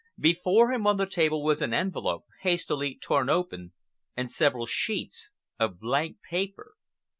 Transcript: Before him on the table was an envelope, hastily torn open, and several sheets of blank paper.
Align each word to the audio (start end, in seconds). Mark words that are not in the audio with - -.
Before 0.17 0.71
him 0.71 0.87
on 0.87 0.97
the 0.97 1.05
table 1.05 1.43
was 1.43 1.61
an 1.61 1.75
envelope, 1.75 2.25
hastily 2.41 2.97
torn 2.99 3.29
open, 3.29 3.73
and 4.17 4.31
several 4.31 4.65
sheets 4.65 5.29
of 5.59 5.79
blank 5.79 6.17
paper. 6.27 6.73